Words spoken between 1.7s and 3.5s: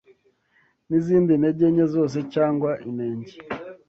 nke zose cyangwa inenge